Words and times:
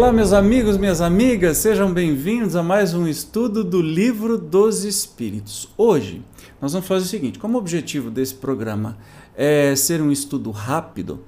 Olá, 0.00 0.10
meus 0.14 0.32
amigos, 0.32 0.78
minhas 0.78 1.02
amigas, 1.02 1.58
sejam 1.58 1.92
bem-vindos 1.92 2.56
a 2.56 2.62
mais 2.62 2.94
um 2.94 3.06
estudo 3.06 3.62
do 3.62 3.82
Livro 3.82 4.38
dos 4.38 4.82
Espíritos. 4.82 5.68
Hoje 5.76 6.22
nós 6.58 6.72
vamos 6.72 6.88
fazer 6.88 7.04
o 7.04 7.08
seguinte: 7.08 7.38
como 7.38 7.58
objetivo 7.58 8.10
desse 8.10 8.34
programa 8.34 8.96
é 9.36 9.76
ser 9.76 10.00
um 10.00 10.10
estudo 10.10 10.50
rápido, 10.50 11.22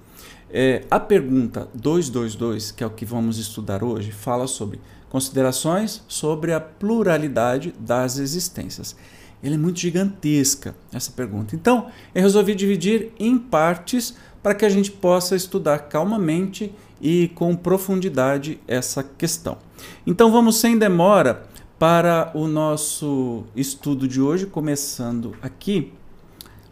é, 0.51 0.87
a 0.91 0.99
pergunta 0.99 1.69
222, 1.75 2.71
que 2.73 2.83
é 2.83 2.87
o 2.87 2.91
que 2.91 3.05
vamos 3.05 3.37
estudar 3.37 3.85
hoje, 3.85 4.11
fala 4.11 4.47
sobre 4.47 4.81
considerações 5.11 6.03
sobre 6.09 6.55
a 6.55 6.59
pluralidade 6.61 7.75
das 7.79 8.19
existências. 8.19 8.97
Ela 9.43 9.57
é 9.57 9.59
muito 9.59 9.81
gigantesca, 9.81 10.75
essa 10.93 11.11
pergunta. 11.11 11.57
Então, 11.57 11.89
eu 12.15 12.23
resolvi 12.23 12.55
dividir 12.55 13.11
em 13.19 13.37
partes 13.37 14.15
para 14.43 14.55
que 14.55 14.65
a 14.65 14.69
gente 14.69 14.91
possa 14.91 15.37
estudar 15.37 15.79
calmamente 15.81 16.73
e 17.01 17.29
com 17.35 17.55
profundidade 17.57 18.61
essa 18.67 19.03
questão. 19.03 19.59
Então 20.07 20.31
vamos 20.31 20.57
sem 20.57 20.79
demora 20.79 21.45
para 21.79 22.31
o 22.33 22.47
nosso 22.47 23.45
estudo 23.57 24.07
de 24.07 24.21
hoje, 24.21 24.47
começando 24.47 25.35
aqui. 25.43 25.93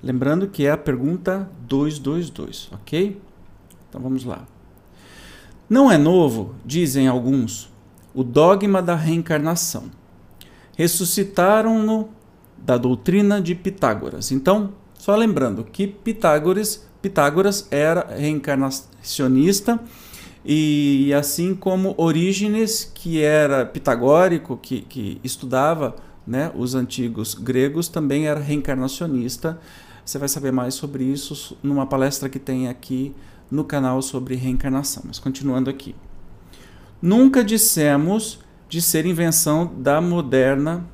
Lembrando 0.03 0.47
que 0.47 0.67
é 0.67 0.71
a 0.71 0.79
pergunta 0.79 1.51
222, 1.63 2.71
ok? 2.73 3.21
Então 3.89 4.01
vamos 4.01 4.25
lá. 4.25 4.47
Não 5.69 5.91
é 5.91 5.99
novo, 5.99 6.55
dizem 6.65 7.09
alguns, 7.09 7.71
o 8.15 8.23
dogma 8.23 8.81
da 8.81 8.95
reencarnação. 8.95 9.91
Ressuscitaram-no 10.77 12.09
da 12.65 12.77
doutrina 12.77 13.41
de 13.41 13.55
Pitágoras. 13.55 14.31
Então, 14.31 14.73
só 14.95 15.17
lembrando 15.17 15.65
que 15.65 15.87
Pitágoras, 15.87 16.87
Pitágoras 17.01 17.67
era 17.71 18.07
reencarnacionista 18.17 19.81
e 20.45 21.13
assim 21.15 21.55
como 21.55 21.95
Orígenes, 21.97 22.91
que 22.95 23.23
era 23.23 23.67
pitagórico, 23.67 24.57
que, 24.57 24.83
que 24.83 25.21
estudava 25.23 25.97
né, 26.27 26.51
os 26.55 26.75
antigos 26.75 27.35
gregos, 27.35 27.89
também 27.89 28.27
era 28.27 28.41
reencarnacionista. 28.41 29.59
Você 30.05 30.19
vai 30.19 30.29
saber 30.29 30.51
mais 30.51 30.75
sobre 30.75 31.05
isso 31.05 31.57
numa 31.63 31.87
palestra 31.87 32.29
que 32.29 32.39
tem 32.39 32.69
aqui 32.69 33.15
no 33.51 33.65
canal 33.65 34.01
sobre 34.01 34.35
reencarnação. 34.35 35.03
Mas 35.07 35.19
continuando 35.19 35.69
aqui. 35.69 35.95
Nunca 37.03 37.43
dissemos 37.43 38.41
de 38.69 38.81
ser 38.81 39.05
invenção 39.05 39.73
da 39.79 40.01
moderna, 40.01 40.87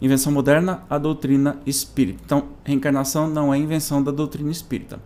invenção 0.00 0.32
moderna, 0.32 0.82
a 0.88 0.98
doutrina 0.98 1.58
espírita. 1.66 2.20
Então, 2.24 2.48
reencarnação 2.64 3.28
não 3.28 3.52
é 3.52 3.58
invenção 3.58 4.02
da 4.02 4.10
doutrina 4.10 4.50
espírita. 4.50 5.00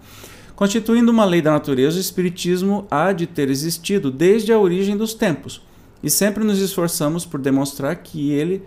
Constituindo 0.55 1.11
uma 1.11 1.25
lei 1.25 1.43
da 1.43 1.51
natureza, 1.51 1.97
o 1.97 2.01
Espiritismo 2.01 2.87
há 2.91 3.13
de 3.13 3.27
ter 3.27 3.51
existido 3.51 4.11
desde 4.11 4.53
a 4.53 4.59
origem 4.59 4.97
dos 4.97 5.15
tempos, 5.15 5.63
e 6.03 6.11
sempre 6.11 6.45
nos 6.45 6.61
esforçamos 6.61 7.25
por 7.25 7.41
demonstrar 7.41 7.97
que 7.97 8.31
ele 8.31 8.63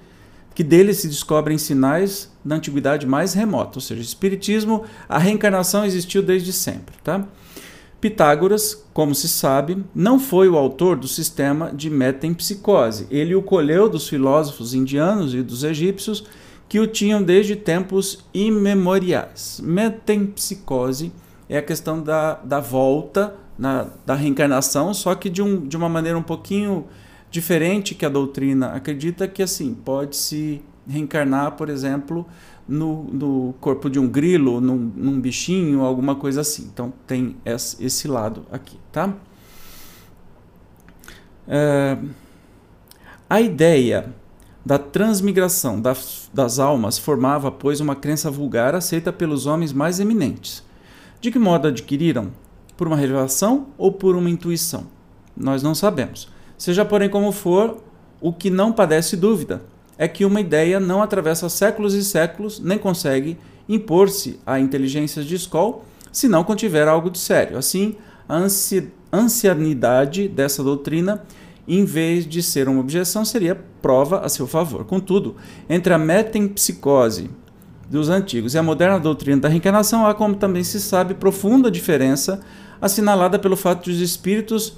que 0.54 0.64
dele 0.64 0.94
se 0.94 1.10
descobrem 1.10 1.58
sinais 1.58 2.32
da 2.44 2.56
antiguidade 2.56 3.06
mais 3.06 3.34
remota, 3.34 3.78
ou 3.78 3.82
seja, 3.82 4.00
o 4.00 4.04
Espiritismo, 4.04 4.86
a 5.08 5.18
reencarnação 5.18 5.86
existiu 5.86 6.24
desde 6.24 6.54
sempre. 6.54 6.96
Tá? 7.04 7.26
Pitágoras, 8.00 8.86
como 8.94 9.16
se 9.16 9.28
sabe, 9.28 9.84
não 9.94 10.20
foi 10.20 10.48
o 10.48 10.58
autor 10.58 10.96
do 10.96 11.08
sistema 11.08 11.72
de 11.74 11.90
metempsicose. 11.90 13.08
Ele 13.10 13.34
o 13.36 13.42
colheu 13.42 13.90
dos 13.90 14.08
filósofos 14.08 14.74
indianos 14.74 15.34
e 15.34 15.42
dos 15.42 15.64
egípcios 15.64 16.24
que 16.68 16.80
o 16.80 16.88
tinham 16.88 17.22
desde 17.22 17.56
tempos 17.56 18.26
imemoriais. 18.34 19.60
Metempsicose 19.64 21.12
é 21.50 21.58
a 21.58 21.62
questão 21.62 22.02
da, 22.02 22.36
da 22.36 22.60
volta, 22.60 23.36
na, 23.58 23.88
da 24.06 24.16
reencarnação, 24.16 24.94
só 24.94 25.16
que 25.16 25.30
de, 25.30 25.42
um, 25.42 25.66
de 25.66 25.78
uma 25.78 25.90
maneira 25.90 26.18
um 26.18 26.24
pouquinho 26.24 26.86
diferente 27.32 27.96
que 27.96 28.06
a 28.06 28.10
doutrina 28.10 28.68
acredita 28.68 29.28
que 29.28 29.42
assim 29.42 29.74
pode 29.74 30.16
se 30.16 30.62
reencarnar, 30.88 31.54
por 31.54 31.70
exemplo, 31.70 32.26
no, 32.68 33.04
no 33.06 33.54
corpo 33.60 33.90
de 33.90 34.00
um 34.00 34.08
grilo, 34.08 34.60
num, 34.60 34.92
num 34.96 35.20
bichinho, 35.20 35.82
alguma 35.82 36.16
coisa 36.16 36.42
assim. 36.42 36.70
Então 36.74 36.92
tem 37.06 37.36
esse, 37.46 38.08
lado 38.08 38.46
aqui, 38.52 38.78
tá? 38.92 39.14
É, 41.48 41.98
a 43.30 43.40
ideia 43.40 44.14
da 44.66 44.80
transmigração 44.80 45.80
das, 45.80 46.30
das 46.34 46.58
almas 46.58 46.98
formava, 46.98 47.52
pois, 47.52 47.80
uma 47.80 47.96
crença 47.96 48.32
vulgar 48.32 48.74
aceita 48.74 49.14
pelos 49.14 49.46
homens 49.46 49.72
mais 49.72 50.00
eminentes. 50.00 50.64
De 51.22 51.32
que 51.32 51.38
modo 51.38 51.68
adquiriram? 51.68 52.32
Por 52.76 52.88
uma 52.88 52.98
revelação 52.98 53.68
ou 53.78 53.92
por 53.92 54.16
uma 54.16 54.30
intuição? 54.30 54.88
Nós 55.38 55.62
não 55.62 55.76
sabemos. 55.76 56.28
Seja, 56.58 56.84
porém, 56.84 57.10
como 57.10 57.32
for, 57.32 57.78
o 58.20 58.34
que 58.34 58.50
não 58.50 58.72
padece 58.74 59.16
dúvida 59.16 59.62
é 59.98 60.08
que 60.08 60.26
uma 60.26 60.42
ideia 60.42 60.80
não 60.80 61.02
atravessa 61.02 61.50
séculos 61.50 61.94
e 61.94 62.04
séculos, 62.04 62.60
nem 62.60 62.78
consegue 62.78 63.38
impor-se 63.68 64.40
a 64.46 64.60
inteligências 64.60 65.26
de 65.26 65.36
escola 65.36 65.82
se 66.12 66.28
não 66.28 66.44
contiver 66.44 66.88
algo 66.88 67.10
de 67.10 67.18
sério. 67.18 67.58
Assim, 67.58 67.96
a 68.28 68.38
ansi 68.38 68.92
ancianidade 69.12 70.28
dessa 70.28 70.62
doutrina, 70.62 71.24
em 71.66 71.86
vez 71.86 72.28
de 72.28 72.44
ser 72.44 72.68
uma 72.68 72.82
objeção, 72.82 73.24
seria 73.24 73.56
prova 73.82 74.20
a 74.20 74.30
seu 74.30 74.46
favor. 74.46 74.84
Contudo, 74.84 75.38
entre 75.70 75.94
a 75.94 75.98
metempsicose 75.98 77.30
dos 77.90 78.10
antigos 78.10 78.54
e 78.54 78.58
a 78.58 78.64
moderna 78.64 79.00
doutrina 79.00 79.42
da 79.42 79.48
reencarnação 79.48 80.06
há, 80.06 80.14
como 80.14 80.36
também 80.36 80.64
se 80.64 80.82
sabe, 80.82 81.14
profunda 81.14 81.72
diferença 81.72 82.42
assinalada 82.82 83.40
pelo 83.40 83.56
fato 83.56 83.86
de 83.86 83.92
os 83.92 84.02
espíritos 84.02 84.78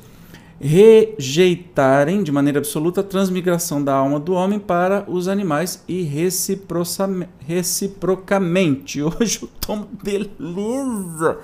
rejeitarem 0.59 2.23
de 2.23 2.31
maneira 2.31 2.57
absoluta 2.59 3.01
a 3.01 3.03
transmigração 3.03 3.83
da 3.83 3.93
alma 3.93 4.19
do 4.19 4.33
homem 4.33 4.59
para 4.59 5.05
os 5.07 5.27
animais 5.27 5.83
e 5.87 6.01
reciprocamente. 6.01 9.01
Hoje 9.03 9.39
eu 9.43 9.49
tô 9.59 9.85
beleza, 10.03 11.37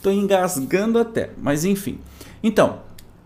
tô 0.00 0.10
engasgando 0.10 0.98
até, 0.98 1.30
mas 1.40 1.64
enfim. 1.64 1.98
Então, 2.42 2.80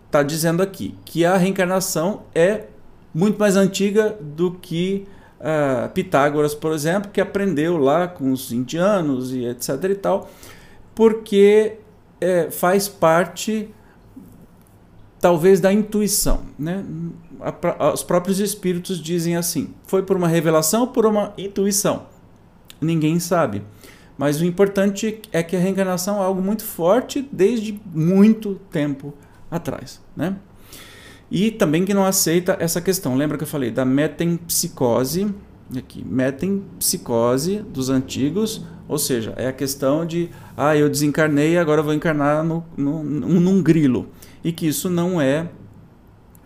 tá 0.09 0.23
dizendo 0.23 0.63
aqui 0.63 0.95
que 1.05 1.23
a 1.23 1.37
reencarnação 1.37 2.23
é 2.33 2.63
muito 3.13 3.39
mais 3.39 3.55
antiga 3.55 4.17
do 4.19 4.51
que 4.51 5.07
uh, 5.39 5.87
Pitágoras, 5.89 6.55
por 6.55 6.73
exemplo, 6.73 7.11
que 7.11 7.21
aprendeu 7.21 7.77
lá 7.77 8.07
com 8.07 8.31
os 8.31 8.51
indianos 8.51 9.31
e 9.31 9.45
etc 9.45 9.83
e 9.83 9.95
tal, 9.95 10.29
porque 10.93 11.77
é, 12.19 12.49
faz 12.49 12.87
parte 12.87 13.69
talvez 15.19 15.59
da 15.59 15.71
intuição, 15.71 16.41
né? 16.57 16.83
os 17.93 18.03
próprios 18.03 18.39
espíritos 18.39 19.01
dizem 19.01 19.35
assim: 19.35 19.69
foi 19.85 20.03
por 20.03 20.15
uma 20.15 20.27
revelação 20.27 20.81
ou 20.81 20.87
por 20.87 21.05
uma 21.05 21.33
intuição? 21.37 22.07
Ninguém 22.79 23.19
sabe. 23.19 23.61
Mas 24.17 24.39
o 24.39 24.45
importante 24.45 25.21
é 25.31 25.43
que 25.43 25.55
a 25.55 25.59
reencarnação 25.59 26.21
é 26.21 26.25
algo 26.25 26.41
muito 26.41 26.63
forte 26.63 27.27
desde 27.31 27.79
muito 27.93 28.59
tempo 28.71 29.13
atrás, 29.51 30.01
né? 30.15 30.37
E 31.29 31.51
também 31.51 31.83
que 31.83 31.93
não 31.93 32.05
aceita 32.05 32.55
essa 32.59 32.79
questão. 32.79 33.15
Lembra 33.15 33.37
que 33.37 33.43
eu 33.43 33.47
falei 33.47 33.71
da 33.71 33.83
metempsicose, 33.83 35.33
aqui, 35.75 36.03
metempsicose 36.05 37.57
dos 37.57 37.89
antigos, 37.89 38.63
ou 38.87 38.97
seja, 38.97 39.33
é 39.35 39.47
a 39.47 39.53
questão 39.53 40.05
de, 40.05 40.29
ah, 40.55 40.77
eu 40.77 40.89
desencarnei, 40.89 41.57
agora 41.57 41.81
vou 41.81 41.93
encarnar 41.93 42.43
no, 42.43 42.63
no, 42.77 43.03
num, 43.03 43.39
num 43.39 43.61
grilo. 43.61 44.07
E 44.45 44.51
que 44.51 44.67
isso 44.67 44.89
não 44.89 45.19
é 45.19 45.49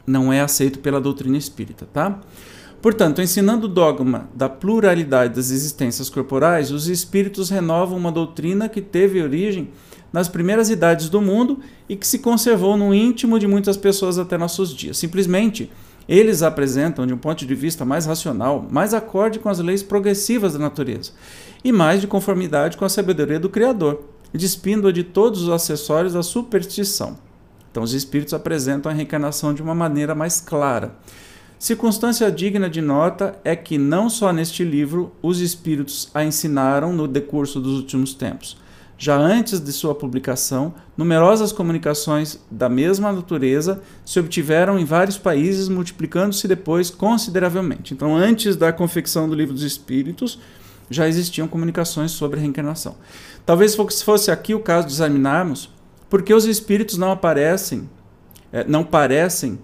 não 0.07 0.33
é 0.33 0.41
aceito 0.41 0.79
pela 0.79 0.99
doutrina 0.99 1.37
espírita, 1.37 1.85
tá? 1.93 2.19
Portanto, 2.81 3.21
ensinando 3.21 3.65
o 3.65 3.69
dogma 3.69 4.29
da 4.33 4.47
pluralidade 4.47 5.35
das 5.35 5.51
existências 5.51 6.09
corporais, 6.09 6.71
os 6.71 6.87
espíritos 6.87 7.49
renovam 7.49 7.97
uma 7.97 8.11
doutrina 8.11 8.69
que 8.69 8.81
teve 8.81 9.21
origem 9.21 9.69
nas 10.13 10.29
primeiras 10.29 10.69
idades 10.69 11.09
do 11.09 11.21
mundo 11.21 11.59
e 11.87 11.95
que 11.95 12.07
se 12.07 12.19
conservou 12.19 12.77
no 12.77 12.93
íntimo 12.93 13.37
de 13.37 13.45
muitas 13.45 13.77
pessoas 13.77 14.17
até 14.17 14.37
nossos 14.37 14.73
dias. 14.73 14.97
Simplesmente, 14.97 15.69
eles 16.07 16.41
apresentam, 16.41 17.05
de 17.05 17.13
um 17.13 17.17
ponto 17.17 17.45
de 17.45 17.53
vista 17.53 17.83
mais 17.83 18.05
racional, 18.05 18.65
mais 18.71 18.93
acorde 18.93 19.39
com 19.39 19.49
as 19.49 19.59
leis 19.59 19.83
progressivas 19.83 20.53
da 20.53 20.59
natureza 20.59 21.11
e 21.63 21.71
mais 21.71 22.01
de 22.01 22.07
conformidade 22.07 22.77
com 22.77 22.85
a 22.85 22.89
sabedoria 22.89 23.39
do 23.39 23.49
Criador, 23.49 24.05
despindo-a 24.33 24.91
de 24.91 25.03
todos 25.03 25.43
os 25.43 25.49
acessórios 25.49 26.13
da 26.13 26.23
superstição. 26.23 27.28
Então, 27.79 27.85
os 27.85 27.93
espíritos 27.93 28.33
apresentam 28.33 28.91
a 28.91 28.93
reencarnação 28.93 29.53
de 29.53 29.61
uma 29.61 29.73
maneira 29.73 30.13
mais 30.13 30.41
clara. 30.41 30.97
Circunstância 31.57 32.29
digna 32.29 32.69
de 32.69 32.81
nota 32.81 33.39
é 33.41 33.55
que 33.55 33.77
não 33.77 34.09
só 34.09 34.33
neste 34.33 34.65
livro 34.65 35.13
os 35.21 35.39
espíritos 35.39 36.09
a 36.13 36.21
ensinaram 36.21 36.91
no 36.91 37.07
decurso 37.07 37.57
dos 37.61 37.79
últimos 37.79 38.13
tempos, 38.13 38.57
já 38.97 39.15
antes 39.15 39.61
de 39.61 39.71
sua 39.71 39.95
publicação, 39.95 40.73
numerosas 40.97 41.53
comunicações 41.53 42.37
da 42.51 42.67
mesma 42.67 43.13
natureza 43.13 43.81
se 44.05 44.19
obtiveram 44.19 44.77
em 44.77 44.83
vários 44.83 45.17
países, 45.17 45.69
multiplicando-se 45.69 46.49
depois 46.49 46.89
consideravelmente. 46.89 47.93
Então, 47.93 48.13
antes 48.13 48.57
da 48.57 48.73
confecção 48.73 49.29
do 49.29 49.35
Livro 49.35 49.53
dos 49.53 49.63
Espíritos, 49.63 50.37
já 50.89 51.07
existiam 51.07 51.47
comunicações 51.47 52.11
sobre 52.11 52.41
reencarnação. 52.41 52.97
Talvez 53.45 53.73
fosse 53.73 54.31
aqui 54.31 54.53
o 54.53 54.59
caso 54.59 54.85
de 54.85 54.91
examinarmos 54.91 55.69
porque 56.09 56.33
os 56.33 56.45
espíritos 56.45 56.97
não 56.97 57.11
aparecem, 57.11 57.89
eh, 58.51 58.65
não 58.67 58.83
parecem 58.83 59.59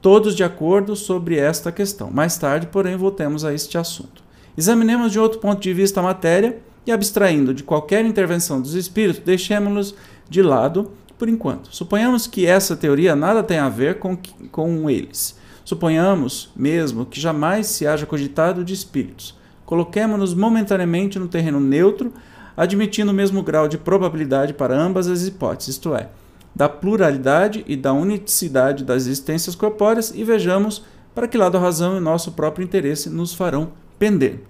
todos 0.00 0.34
de 0.34 0.42
acordo 0.42 0.96
sobre 0.96 1.36
esta 1.36 1.70
questão. 1.70 2.10
Mais 2.10 2.38
tarde, 2.38 2.68
porém, 2.68 2.96
voltemos 2.96 3.44
a 3.44 3.52
este 3.52 3.76
assunto. 3.76 4.22
Examinemos 4.56 5.12
de 5.12 5.18
outro 5.18 5.38
ponto 5.40 5.60
de 5.60 5.72
vista 5.72 6.00
a 6.00 6.02
matéria 6.02 6.58
e, 6.86 6.92
abstraindo 6.92 7.52
de 7.52 7.62
qualquer 7.62 8.04
intervenção 8.04 8.60
dos 8.60 8.74
espíritos, 8.74 9.22
deixemos-los 9.22 9.94
de 10.28 10.42
lado 10.42 10.92
por 11.18 11.28
enquanto. 11.28 11.74
Suponhamos 11.74 12.26
que 12.26 12.46
essa 12.46 12.74
teoria 12.74 13.14
nada 13.14 13.42
tem 13.42 13.58
a 13.58 13.68
ver 13.68 13.98
com, 13.98 14.16
com 14.50 14.88
eles. 14.88 15.38
Suponhamos 15.64 16.50
mesmo 16.56 17.04
que 17.04 17.20
jamais 17.20 17.66
se 17.66 17.86
haja 17.86 18.06
cogitado 18.06 18.64
de 18.64 18.72
espíritos. 18.72 19.38
Coloquemos-nos 19.66 20.34
momentaneamente 20.34 21.18
no 21.18 21.28
terreno 21.28 21.60
neutro, 21.60 22.12
admitindo 22.60 23.10
o 23.10 23.14
mesmo 23.14 23.42
grau 23.42 23.66
de 23.66 23.78
probabilidade 23.78 24.52
para 24.52 24.78
ambas 24.78 25.08
as 25.08 25.26
hipóteses, 25.26 25.76
isto 25.76 25.94
é, 25.94 26.10
da 26.54 26.68
pluralidade 26.68 27.64
e 27.66 27.74
da 27.74 27.90
unicidade 27.90 28.84
das 28.84 29.04
existências 29.06 29.54
corpóreas, 29.54 30.12
e 30.14 30.22
vejamos 30.22 30.84
para 31.14 31.26
que 31.26 31.38
lado 31.38 31.56
a 31.56 31.60
razão 31.60 31.96
e 31.96 32.00
nosso 32.00 32.32
próprio 32.32 32.62
interesse 32.62 33.08
nos 33.08 33.32
farão 33.32 33.72
pender. 33.98 34.40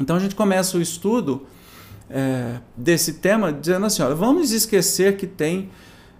Então 0.00 0.14
a 0.14 0.20
gente 0.20 0.36
começa 0.36 0.78
o 0.78 0.80
estudo 0.80 1.42
é, 2.08 2.60
desse 2.76 3.14
tema 3.14 3.52
dizendo 3.52 3.86
assim: 3.86 4.00
olha, 4.00 4.14
vamos 4.14 4.52
esquecer 4.52 5.16
que 5.16 5.26
tem. 5.26 5.70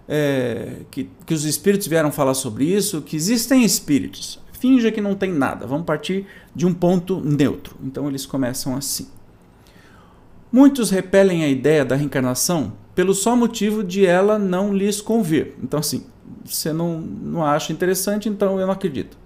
É, 0.05 0.81
que, 0.91 1.09
que 1.25 1.33
os 1.33 1.45
espíritos 1.45 1.87
vieram 1.87 2.11
falar 2.11 2.33
sobre 2.33 2.65
isso, 2.65 3.01
que 3.01 3.15
existem 3.15 3.63
espíritos. 3.63 4.41
Finja 4.51 4.91
que 4.91 4.99
não 4.99 5.15
tem 5.15 5.31
nada. 5.31 5.65
Vamos 5.65 5.85
partir 5.85 6.25
de 6.53 6.65
um 6.65 6.73
ponto 6.73 7.21
neutro. 7.21 7.77
Então 7.81 8.09
eles 8.09 8.25
começam 8.25 8.75
assim. 8.75 9.07
Muitos 10.51 10.89
repelem 10.89 11.43
a 11.43 11.47
ideia 11.47 11.85
da 11.85 11.95
reencarnação 11.95 12.73
pelo 12.95 13.13
só 13.13 13.35
motivo 13.35 13.83
de 13.83 14.05
ela 14.05 14.37
não 14.37 14.73
lhes 14.73 14.99
convir. 14.99 15.53
Então, 15.63 15.79
assim, 15.79 16.05
você 16.43 16.73
não, 16.73 16.99
não 16.99 17.45
acha 17.45 17.71
interessante, 17.71 18.27
então 18.27 18.59
eu 18.59 18.65
não 18.65 18.73
acredito. 18.73 19.17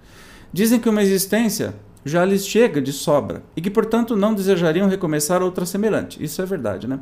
Dizem 0.52 0.78
que 0.78 0.88
uma 0.88 1.02
existência 1.02 1.74
já 2.04 2.24
lhes 2.24 2.46
chega 2.46 2.80
de 2.80 2.92
sobra 2.92 3.42
e 3.56 3.60
que, 3.60 3.70
portanto, 3.70 4.14
não 4.14 4.34
desejariam 4.34 4.88
recomeçar 4.88 5.42
outra 5.42 5.66
semelhante. 5.66 6.22
Isso 6.22 6.40
é 6.42 6.46
verdade, 6.46 6.86
né? 6.86 7.00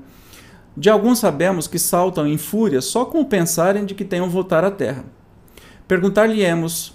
De 0.77 0.89
alguns 0.89 1.19
sabemos 1.19 1.67
que 1.67 1.79
saltam 1.79 2.27
em 2.27 2.39
fúria 2.39 2.81
só 2.81 3.05
com 3.05 3.21
o 3.21 3.27
pensarem 3.27 3.85
de 3.85 3.95
que 3.95 4.05
tenham 4.05 4.31
voltar 4.31 4.65
à 4.65 4.71
terra. 4.71 5.05
Perguntar-lhes 5.87 6.95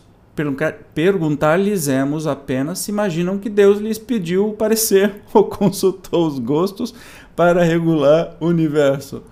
perguntar-lhes 0.93 1.87
apenas 2.27 2.79
se 2.79 2.91
imaginam 2.91 3.37
que 3.37 3.49
Deus 3.49 3.79
lhes 3.79 3.97
pediu 3.97 4.49
o 4.49 4.53
parecer 4.53 5.15
ou 5.33 5.45
consultou 5.45 6.27
os 6.27 6.39
gostos 6.39 6.93
para 7.35 7.63
regular 7.63 8.37
o 8.39 8.47
universo. 8.47 9.23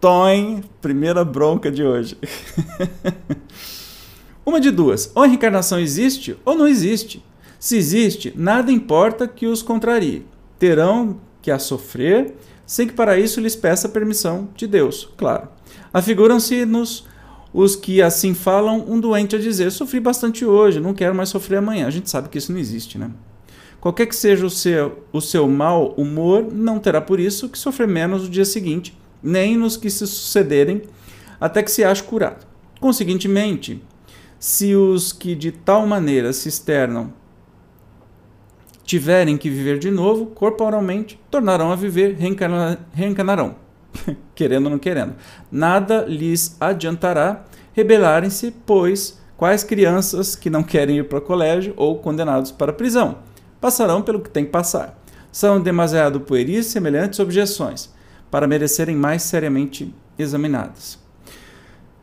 Toin, 0.00 0.62
primeira 0.80 1.24
bronca 1.24 1.70
de 1.70 1.84
hoje. 1.84 2.16
Uma 4.44 4.60
de 4.60 4.70
duas: 4.70 5.10
ou 5.14 5.22
a 5.22 5.26
reencarnação 5.26 5.78
existe 5.78 6.36
ou 6.44 6.54
não 6.54 6.66
existe. 6.66 7.24
Se 7.58 7.76
existe, 7.76 8.32
nada 8.34 8.72
importa 8.72 9.28
que 9.28 9.46
os 9.46 9.62
contrarie. 9.62 10.24
Terão 10.58 11.20
que 11.42 11.50
a 11.50 11.58
sofrer, 11.58 12.34
sem 12.64 12.86
que 12.86 12.94
para 12.94 13.18
isso 13.18 13.40
lhes 13.40 13.54
peça 13.54 13.88
permissão 13.88 14.48
de 14.56 14.66
Deus, 14.66 15.10
claro. 15.16 15.48
Afiguram-se-nos 15.92 17.06
os 17.52 17.74
que 17.74 18.00
assim 18.00 18.34
falam, 18.34 18.84
um 18.88 19.00
doente 19.00 19.36
a 19.36 19.38
dizer: 19.38 19.70
Sofri 19.70 20.00
bastante 20.00 20.44
hoje, 20.44 20.80
não 20.80 20.94
quero 20.94 21.14
mais 21.14 21.28
sofrer 21.28 21.56
amanhã. 21.56 21.86
A 21.86 21.90
gente 21.90 22.08
sabe 22.08 22.28
que 22.28 22.38
isso 22.38 22.52
não 22.52 22.58
existe, 22.58 22.98
né? 22.98 23.10
Qualquer 23.80 24.06
que 24.06 24.14
seja 24.14 24.44
o 24.44 24.50
seu, 24.50 25.04
o 25.12 25.20
seu 25.20 25.48
mau 25.48 25.94
humor, 25.96 26.52
não 26.52 26.78
terá 26.78 27.00
por 27.00 27.18
isso 27.18 27.48
que 27.48 27.58
sofrer 27.58 27.88
menos 27.88 28.24
no 28.24 28.28
dia 28.28 28.44
seguinte, 28.44 28.96
nem 29.22 29.56
nos 29.56 29.76
que 29.76 29.88
se 29.88 30.06
sucederem, 30.06 30.82
até 31.40 31.62
que 31.62 31.70
se 31.70 31.82
ache 31.82 32.02
curado. 32.02 32.46
Conseguintemente, 32.78 33.82
se 34.38 34.74
os 34.74 35.12
que 35.12 35.34
de 35.34 35.50
tal 35.50 35.86
maneira 35.86 36.32
se 36.32 36.48
externam 36.48 37.12
tiverem 38.84 39.38
que 39.38 39.48
viver 39.48 39.78
de 39.78 39.90
novo, 39.90 40.26
corporalmente, 40.26 41.18
tornarão 41.30 41.70
a 41.70 41.76
viver, 41.76 42.16
reencarna, 42.16 42.78
reencarnarão, 42.92 43.54
querendo 44.34 44.64
ou 44.64 44.70
não 44.70 44.78
querendo. 44.78 45.14
Nada 45.50 46.04
lhes 46.06 46.56
adiantará 46.60 47.44
rebelarem-se, 47.72 48.52
pois 48.66 49.18
quais 49.36 49.64
crianças 49.64 50.36
que 50.36 50.50
não 50.50 50.62
querem 50.62 50.98
ir 50.98 51.08
para 51.08 51.18
o 51.18 51.22
colégio 51.22 51.72
ou 51.76 51.98
condenados 51.98 52.50
para 52.50 52.72
a 52.72 52.74
prisão 52.74 53.18
passarão 53.60 54.00
pelo 54.02 54.20
que 54.20 54.30
têm 54.30 54.44
que 54.44 54.50
passar. 54.50 54.98
São 55.30 55.60
demasiado 55.60 56.20
pueris 56.20 56.66
semelhantes 56.66 57.20
objeções 57.20 57.90
para 58.30 58.46
merecerem 58.46 58.96
mais 58.96 59.22
seriamente 59.22 59.94
examinadas. 60.18 60.98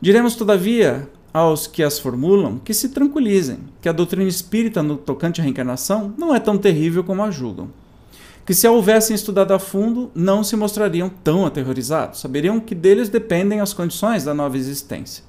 Diremos, 0.00 0.36
todavia, 0.36 1.08
aos 1.32 1.66
que 1.66 1.82
as 1.82 1.98
formulam 1.98 2.58
que 2.58 2.72
se 2.72 2.90
tranquilizem, 2.90 3.58
que 3.82 3.88
a 3.88 3.92
doutrina 3.92 4.28
espírita 4.28 4.82
no 4.82 4.96
tocante 4.96 5.40
à 5.40 5.44
reencarnação 5.44 6.14
não 6.16 6.34
é 6.34 6.40
tão 6.40 6.56
terrível 6.56 7.02
como 7.02 7.22
a 7.22 7.30
julgam. 7.30 7.68
Que 8.48 8.54
se 8.54 8.66
a 8.66 8.72
houvessem 8.72 9.14
estudado 9.14 9.52
a 9.52 9.58
fundo, 9.58 10.10
não 10.14 10.42
se 10.42 10.56
mostrariam 10.56 11.10
tão 11.10 11.44
aterrorizados, 11.44 12.20
saberiam 12.20 12.58
que 12.58 12.74
deles 12.74 13.10
dependem 13.10 13.60
as 13.60 13.74
condições 13.74 14.24
da 14.24 14.32
nova 14.32 14.56
existência. 14.56 15.22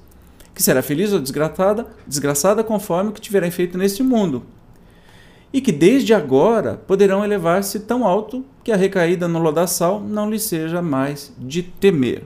Que 0.54 0.62
será 0.62 0.80
feliz 0.80 1.12
ou 1.12 1.20
desgraçada, 1.20 1.86
desgraçada 2.06 2.64
conforme 2.64 3.10
o 3.10 3.12
que 3.12 3.20
tiverem 3.20 3.50
feito 3.50 3.76
neste 3.76 4.02
mundo. 4.02 4.42
E 5.52 5.60
que 5.60 5.70
desde 5.70 6.14
agora 6.14 6.80
poderão 6.86 7.22
elevar-se 7.22 7.80
tão 7.80 8.06
alto 8.06 8.42
que 8.64 8.72
a 8.72 8.76
recaída 8.76 9.28
no 9.28 9.38
lodaçal 9.38 10.00
não 10.00 10.30
lhes 10.30 10.44
seja 10.44 10.80
mais 10.80 11.30
de 11.36 11.62
temer. 11.62 12.24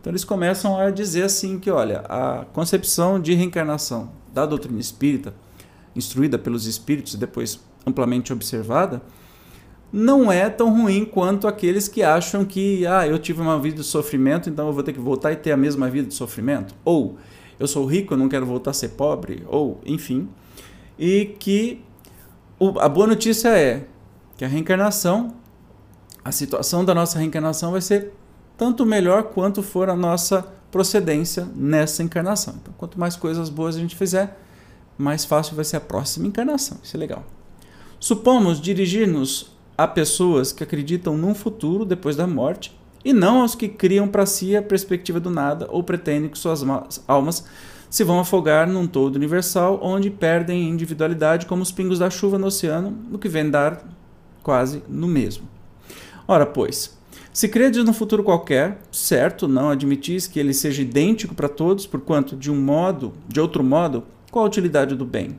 Então 0.00 0.12
eles 0.12 0.22
começam 0.22 0.78
a 0.78 0.92
dizer 0.92 1.24
assim 1.24 1.58
que, 1.58 1.68
olha, 1.68 2.04
a 2.08 2.44
concepção 2.52 3.18
de 3.20 3.34
reencarnação 3.34 4.08
da 4.32 4.46
doutrina 4.46 4.78
espírita, 4.78 5.34
instruída 5.96 6.38
pelos 6.38 6.68
espíritos 6.68 7.14
e 7.14 7.16
depois 7.16 7.58
amplamente 7.84 8.32
observada, 8.32 9.02
não 9.92 10.32
é 10.32 10.48
tão 10.48 10.74
ruim 10.74 11.04
quanto 11.04 11.46
aqueles 11.46 11.86
que 11.86 12.02
acham 12.02 12.44
que, 12.44 12.86
ah, 12.86 13.06
eu 13.06 13.18
tive 13.18 13.42
uma 13.42 13.60
vida 13.60 13.76
de 13.76 13.84
sofrimento, 13.84 14.48
então 14.48 14.68
eu 14.68 14.72
vou 14.72 14.82
ter 14.82 14.94
que 14.94 15.00
voltar 15.00 15.32
e 15.32 15.36
ter 15.36 15.52
a 15.52 15.56
mesma 15.56 15.90
vida 15.90 16.08
de 16.08 16.14
sofrimento, 16.14 16.74
ou 16.84 17.18
eu 17.60 17.66
sou 17.68 17.84
rico, 17.84 18.14
eu 18.14 18.18
não 18.18 18.28
quero 18.28 18.46
voltar 18.46 18.70
a 18.70 18.74
ser 18.74 18.90
pobre, 18.90 19.44
ou 19.46 19.80
enfim, 19.84 20.28
e 20.98 21.36
que 21.38 21.84
o, 22.58 22.78
a 22.80 22.88
boa 22.88 23.06
notícia 23.06 23.48
é 23.48 23.86
que 24.36 24.44
a 24.44 24.48
reencarnação, 24.48 25.34
a 26.24 26.32
situação 26.32 26.84
da 26.84 26.94
nossa 26.94 27.18
reencarnação 27.18 27.72
vai 27.72 27.80
ser 27.80 28.12
tanto 28.56 28.86
melhor 28.86 29.24
quanto 29.24 29.62
for 29.62 29.90
a 29.90 29.96
nossa 29.96 30.42
procedência 30.70 31.46
nessa 31.54 32.02
encarnação. 32.02 32.54
Então, 32.62 32.72
quanto 32.78 32.98
mais 32.98 33.14
coisas 33.14 33.50
boas 33.50 33.76
a 33.76 33.78
gente 33.78 33.94
fizer, 33.94 34.38
mais 34.96 35.24
fácil 35.24 35.54
vai 35.54 35.64
ser 35.64 35.76
a 35.76 35.80
próxima 35.80 36.26
encarnação. 36.26 36.78
Isso 36.82 36.96
é 36.96 37.00
legal. 37.00 37.24
Supomos 37.98 38.60
dirigir-nos 38.60 39.52
a 39.82 39.88
pessoas 39.88 40.52
que 40.52 40.62
acreditam 40.62 41.16
num 41.16 41.34
futuro 41.34 41.84
depois 41.84 42.14
da 42.14 42.26
morte 42.26 42.72
e 43.04 43.12
não 43.12 43.40
aos 43.40 43.56
que 43.56 43.68
criam 43.68 44.06
para 44.06 44.24
si 44.24 44.56
a 44.56 44.62
perspectiva 44.62 45.18
do 45.18 45.28
nada 45.28 45.66
ou 45.70 45.82
pretendem 45.82 46.30
que 46.30 46.38
suas 46.38 46.62
almas 47.08 47.44
se 47.90 48.04
vão 48.04 48.20
afogar 48.20 48.68
num 48.68 48.86
todo 48.86 49.16
universal 49.16 49.80
onde 49.82 50.08
perdem 50.08 50.68
individualidade 50.68 51.46
como 51.46 51.62
os 51.62 51.72
pingos 51.72 51.98
da 51.98 52.08
chuva 52.08 52.38
no 52.38 52.46
oceano, 52.46 52.96
no 53.10 53.18
que 53.18 53.28
vem 53.28 53.50
dar 53.50 53.84
quase 54.40 54.84
no 54.88 55.08
mesmo. 55.08 55.48
Ora, 56.28 56.46
pois, 56.46 56.96
se 57.32 57.48
credes 57.48 57.84
no 57.84 57.92
futuro 57.92 58.22
qualquer, 58.22 58.80
certo, 58.92 59.48
não 59.48 59.68
admitis 59.68 60.28
que 60.28 60.38
ele 60.38 60.54
seja 60.54 60.82
idêntico 60.82 61.34
para 61.34 61.48
todos, 61.48 61.86
porquanto 61.86 62.36
de 62.36 62.52
um 62.52 62.60
modo, 62.60 63.12
de 63.26 63.40
outro 63.40 63.64
modo, 63.64 64.04
qual 64.30 64.44
a 64.44 64.48
utilidade 64.48 64.94
do 64.94 65.04
bem? 65.04 65.38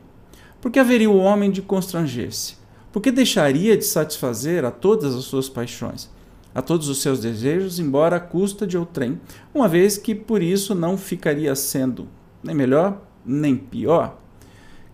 Por 0.60 0.70
que 0.70 0.80
haveria 0.80 1.10
o 1.10 1.18
homem 1.18 1.50
de 1.50 1.62
constranger-se? 1.62 2.63
Por 2.94 3.02
que 3.02 3.12
deixaria 3.12 3.76
de 3.76 3.86
satisfazer 3.86 4.64
a 4.64 4.70
todas 4.70 5.16
as 5.16 5.24
suas 5.24 5.50
paixões, 5.50 6.12
a 6.54 6.62
todos 6.62 6.88
os 6.88 7.02
seus 7.02 7.20
desejos, 7.20 7.80
embora 7.80 8.18
à 8.18 8.20
custa 8.20 8.68
de 8.68 8.78
outrem, 8.78 9.20
uma 9.52 9.68
vez 9.68 9.98
que 9.98 10.14
por 10.14 10.44
isso 10.44 10.76
não 10.76 10.96
ficaria 10.96 11.56
sendo 11.56 12.08
nem 12.44 12.56
melhor 12.56 13.02
nem 13.26 13.56
pior? 13.58 14.20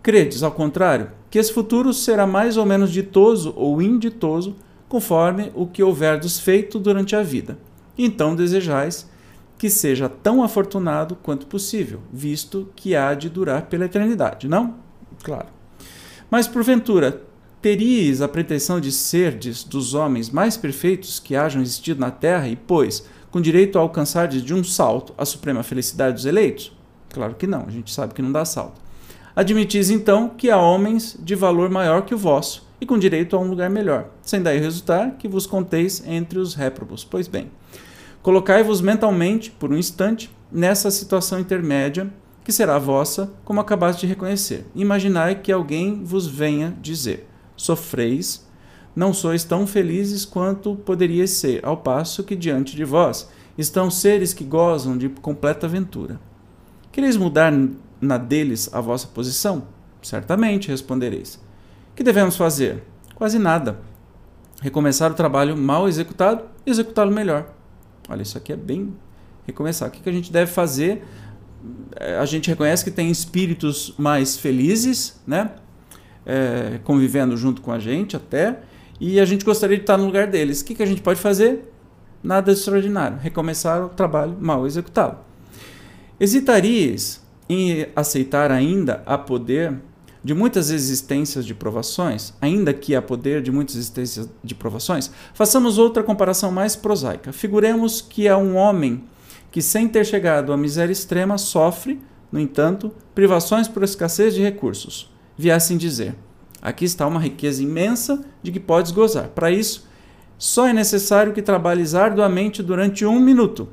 Credes, 0.02 0.44
ao 0.44 0.52
contrário, 0.54 1.12
que 1.30 1.38
esse 1.38 1.52
futuro 1.52 1.94
será 1.94 2.26
mais 2.26 2.56
ou 2.56 2.66
menos 2.66 2.90
ditoso 2.90 3.54
ou 3.58 3.82
inditoso 3.82 4.56
conforme 4.88 5.52
o 5.54 5.68
que 5.68 5.84
houverdes 5.84 6.40
feito 6.40 6.80
durante 6.80 7.18
a 7.18 7.22
vida. 7.22 7.60
Então 7.98 8.34
desejais 8.34 9.10
que 9.58 9.70
seja 9.70 10.08
tão 10.08 10.42
afortunado 10.42 11.18
quanto 11.22 11.48
possível, 11.48 12.00
visto 12.14 12.70
que 12.78 12.96
há 12.96 13.14
de 13.14 13.28
durar 13.28 13.64
pela 13.64 13.84
eternidade, 13.84 14.48
não? 14.48 14.76
Claro. 15.22 15.48
Mas 16.32 16.48
porventura, 16.48 17.28
teríeis 17.62 18.22
a 18.22 18.28
pretensão 18.28 18.80
de 18.80 18.92
serdes 18.92 19.64
dos 19.64 19.94
homens 19.94 20.30
mais 20.30 20.56
perfeitos 20.56 21.20
que 21.20 21.36
hajam 21.36 21.62
existido 21.62 22.00
na 22.00 22.12
terra 22.12 22.48
e, 22.48 22.56
pois, 22.56 23.06
com 23.32 23.42
direito 23.42 23.78
a 23.78 23.82
alcançar 23.82 24.28
de 24.28 24.54
um 24.54 24.64
salto 24.64 25.14
a 25.18 25.26
suprema 25.26 25.64
felicidade 25.64 26.16
dos 26.16 26.26
eleitos? 26.26 26.76
Claro 27.10 27.36
que 27.36 27.48
não, 27.48 27.66
a 27.68 27.72
gente 27.72 27.92
sabe 27.92 28.14
que 28.14 28.22
não 28.22 28.32
dá 28.32 28.46
salto. 28.46 28.82
Admitis 29.36 29.90
então 29.90 30.30
que 30.30 30.50
há 30.50 30.58
homens 30.58 31.18
de 31.20 31.36
valor 31.36 31.70
maior 31.70 32.04
que 32.04 32.14
o 32.14 32.18
vosso, 32.18 32.68
e 32.82 32.86
com 32.86 32.98
direito 32.98 33.36
a 33.36 33.40
um 33.40 33.50
lugar 33.50 33.70
melhor, 33.70 34.10
sem 34.22 34.42
daí 34.42 34.58
resultar 34.58 35.12
que 35.18 35.28
vos 35.28 35.46
conteis 35.46 36.04
entre 36.06 36.40
os 36.40 36.54
réprobos. 36.54 37.04
Pois 37.04 37.28
bem, 37.28 37.52
colocai-vos 38.22 38.82
mentalmente, 38.82 39.52
por 39.52 39.72
um 39.72 39.78
instante, 39.78 40.30
nessa 40.52 40.90
situação 40.90 41.40
intermédia, 41.40 42.12
que 42.44 42.52
será 42.52 42.80
vossa, 42.80 43.32
como 43.44 43.60
acabaste 43.60 44.02
de 44.02 44.08
reconhecer. 44.08 44.66
Imaginai 44.74 45.36
que 45.36 45.52
alguém 45.52 46.04
vos 46.04 46.26
venha 46.26 46.76
dizer: 46.82 47.29
Sofreis, 47.60 48.48
não 48.96 49.14
sois 49.14 49.44
tão 49.44 49.68
felizes 49.68 50.24
quanto 50.24 50.78
poderíeis 50.78 51.32
ser, 51.32 51.64
ao 51.66 51.76
passo 51.76 52.24
que 52.24 52.34
diante 52.34 52.74
de 52.74 52.86
vós 52.86 53.30
estão 53.58 53.92
seres 53.92 54.34
que 54.34 54.46
gozam 54.46 54.98
de 54.98 55.10
completa 55.10 55.68
aventura. 55.68 56.22
Quereis 56.90 57.18
mudar 57.18 57.54
na 58.00 58.18
deles 58.18 58.74
a 58.74 58.80
vossa 58.80 59.08
posição? 59.08 59.68
Certamente, 60.02 60.70
respondereis. 60.70 61.38
Que 61.94 62.02
devemos 62.02 62.38
fazer? 62.38 62.82
Quase 63.14 63.38
nada. 63.38 63.82
Recomeçar 64.62 65.12
o 65.12 65.16
trabalho 65.16 65.58
mal 65.58 65.90
executado 65.90 66.46
e 66.66 66.72
executá-lo 66.72 67.12
melhor. 67.12 67.54
Olha, 68.08 68.22
isso 68.22 68.38
aqui 68.38 68.54
é 68.54 68.56
bem 68.56 68.96
recomeçar. 69.46 69.90
O 69.90 69.92
que 69.92 70.08
a 70.08 70.14
gente 70.14 70.32
deve 70.32 70.50
fazer? 70.50 71.06
É, 71.98 72.18
a 72.18 72.26
gente 72.26 72.50
reconhece 72.50 72.86
que 72.86 72.92
tem 72.92 73.12
espíritos 73.12 73.94
mais 73.98 74.38
felizes, 74.38 75.20
né? 75.28 75.52
É, 76.32 76.80
convivendo 76.84 77.36
junto 77.36 77.60
com 77.60 77.72
a 77.72 77.80
gente 77.80 78.16
até, 78.16 78.60
e 79.00 79.20
a 79.20 79.26
gente 79.26 79.44
gostaria 79.44 79.78
de 79.78 79.82
estar 79.82 79.98
no 79.98 80.06
lugar 80.06 80.28
deles. 80.28 80.62
O 80.62 80.66
que 80.66 80.84
a 80.84 80.86
gente 80.86 81.02
pode 81.02 81.20
fazer? 81.20 81.74
Nada 82.22 82.52
extraordinário. 82.52 83.18
Recomeçar 83.18 83.84
o 83.84 83.90
trabalho 83.90 84.38
mal 84.40 84.68
executado. 84.68 85.18
Hesitarias 86.20 87.20
em 87.50 87.88
aceitar 87.96 88.52
ainda 88.52 89.02
a 89.08 89.18
poder 89.18 89.74
de 90.24 90.36
muitas 90.36 90.70
existências 90.70 91.46
de 91.46 91.56
provações, 91.56 92.34
ainda 92.40 92.74
que 92.74 92.94
a 92.94 93.02
poder 93.02 93.42
de 93.42 93.52
muitas 93.52 93.76
existências 93.76 94.30
de 94.44 94.54
provações, 94.54 95.10
façamos 95.34 95.80
outra 95.80 96.04
comparação 96.04 96.52
mais 96.52 96.76
prosaica. 96.76 97.34
Figuremos 97.34 98.02
que 98.02 98.28
há 98.28 98.38
um 98.38 98.56
homem 98.56 99.04
que, 99.50 99.64
sem 99.64 99.88
ter 99.88 100.06
chegado 100.06 100.54
à 100.54 100.58
miséria 100.58 100.94
extrema, 100.94 101.40
sofre, 101.40 102.00
no 102.32 102.40
entanto, 102.40 102.94
privações 103.16 103.68
por 103.68 103.82
escassez 103.82 104.36
de 104.36 104.44
recursos. 104.44 105.10
Viessem 105.40 105.78
dizer: 105.78 106.16
aqui 106.62 106.84
está 106.84 107.08
uma 107.08 107.18
riqueza 107.18 107.64
imensa 107.64 108.26
de 108.44 108.52
que 108.52 108.60
podes 108.60 108.92
gozar. 108.92 109.30
Para 109.30 109.50
isso, 109.50 109.88
só 110.38 110.68
é 110.68 110.74
necessário 110.74 111.32
que 111.32 111.42
trabalhes 111.42 111.96
arduamente 111.96 112.62
durante 112.62 113.06
um 113.06 113.22
minuto. 113.22 113.70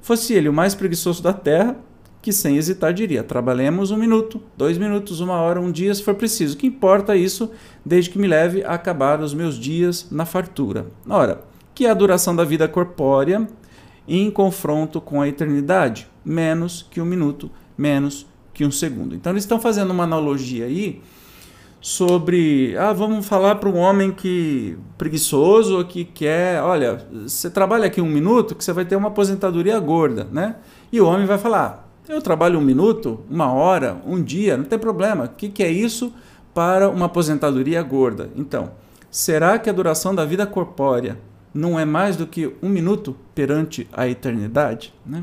Fosse 0.00 0.34
ele 0.34 0.48
o 0.48 0.52
mais 0.52 0.72
preguiçoso 0.72 1.20
da 1.20 1.32
terra, 1.32 1.76
que 2.22 2.32
sem 2.32 2.56
hesitar 2.56 2.94
diria: 2.94 3.24
trabalhemos 3.24 3.90
um 3.90 3.96
minuto, 3.96 4.40
dois 4.56 4.78
minutos, 4.78 5.18
uma 5.18 5.34
hora, 5.34 5.60
um 5.60 5.72
dia, 5.72 5.92
se 5.92 6.00
for 6.00 6.14
preciso. 6.14 6.56
Que 6.56 6.68
importa 6.68 7.16
isso, 7.16 7.50
desde 7.84 8.10
que 8.10 8.18
me 8.20 8.28
leve 8.28 8.62
a 8.62 8.74
acabar 8.74 9.20
os 9.20 9.34
meus 9.34 9.58
dias 9.58 10.06
na 10.12 10.24
fartura. 10.24 10.86
Ora, 11.08 11.42
que 11.74 11.86
é 11.86 11.90
a 11.90 11.94
duração 11.94 12.36
da 12.36 12.44
vida 12.44 12.68
corpórea 12.68 13.48
em 14.06 14.30
confronto 14.30 15.00
com 15.00 15.20
a 15.20 15.26
eternidade? 15.26 16.08
Menos 16.24 16.86
que 16.88 17.00
um 17.00 17.04
minuto, 17.04 17.50
menos 17.76 18.28
que 18.54 18.64
um 18.64 18.70
segundo. 18.70 19.14
Então, 19.14 19.32
eles 19.32 19.42
estão 19.42 19.60
fazendo 19.60 19.90
uma 19.90 20.04
analogia 20.04 20.64
aí 20.64 21.02
sobre, 21.84 22.74
ah, 22.78 22.94
vamos 22.94 23.26
falar 23.26 23.56
para 23.56 23.68
um 23.68 23.76
homem 23.76 24.10
que 24.10 24.78
preguiçoso, 24.96 25.84
que 25.84 26.02
quer, 26.02 26.62
olha, 26.62 27.06
você 27.12 27.50
trabalha 27.50 27.84
aqui 27.84 28.00
um 28.00 28.08
minuto 28.08 28.54
que 28.54 28.64
você 28.64 28.72
vai 28.72 28.86
ter 28.86 28.96
uma 28.96 29.08
aposentadoria 29.08 29.78
gorda, 29.78 30.26
né? 30.32 30.56
E 30.90 30.98
o 30.98 31.06
homem 31.06 31.26
vai 31.26 31.36
falar, 31.36 31.92
eu 32.08 32.22
trabalho 32.22 32.58
um 32.58 32.62
minuto, 32.62 33.20
uma 33.30 33.52
hora, 33.52 34.00
um 34.06 34.22
dia, 34.22 34.56
não 34.56 34.64
tem 34.64 34.78
problema. 34.78 35.24
O 35.24 35.28
que, 35.28 35.50
que 35.50 35.62
é 35.62 35.70
isso 35.70 36.10
para 36.54 36.88
uma 36.88 37.04
aposentadoria 37.04 37.82
gorda? 37.82 38.30
Então, 38.34 38.70
será 39.10 39.58
que 39.58 39.68
a 39.68 39.72
duração 39.72 40.14
da 40.14 40.24
vida 40.24 40.46
corpórea 40.46 41.18
não 41.52 41.78
é 41.78 41.84
mais 41.84 42.16
do 42.16 42.26
que 42.26 42.50
um 42.62 42.68
minuto 42.70 43.14
perante 43.34 43.86
a 43.92 44.08
eternidade? 44.08 44.94
Né? 45.04 45.22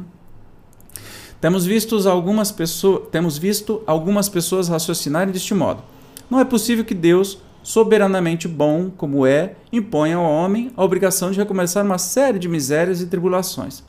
Temos, 1.42 1.66
visto 1.66 2.08
algumas 2.08 2.52
pessoas, 2.52 3.10
temos 3.12 3.36
visto 3.36 3.82
algumas 3.88 4.30
pessoas 4.30 4.70
raciocinarem 4.70 5.34
deste 5.34 5.56
modo. 5.56 5.82
Não 6.30 6.40
é 6.40 6.46
possível 6.46 6.86
que 6.86 6.94
Deus, 6.94 7.40
soberanamente 7.64 8.48
bom 8.48 8.92
como 8.96 9.26
é, 9.26 9.56
imponha 9.74 10.18
ao 10.18 10.24
homem 10.24 10.72
a 10.78 10.84
obrigação 10.84 11.32
de 11.32 11.40
recomeçar 11.40 11.84
uma 11.84 11.98
série 11.98 12.38
de 12.38 12.48
misérias 12.48 13.02
e 13.02 13.08
tribulações. 13.08 13.84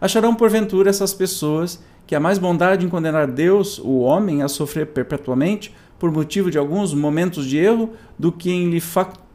Acharão 0.00 0.34
porventura 0.34 0.88
essas 0.88 1.12
pessoas 1.12 1.78
que 2.06 2.14
há 2.14 2.20
mais 2.20 2.38
bondade 2.38 2.86
em 2.86 2.88
condenar 2.88 3.26
Deus, 3.26 3.78
o 3.78 4.00
homem, 4.00 4.42
a 4.42 4.48
sofrer 4.48 4.86
perpetuamente 4.86 5.74
por 5.98 6.10
motivo 6.10 6.50
de 6.50 6.58
alguns 6.58 6.94
momentos 6.94 7.46
de 7.46 7.58
erro, 7.58 7.90
do 8.18 8.32
que 8.32 8.50
em 8.50 8.70
lhe 8.70 8.82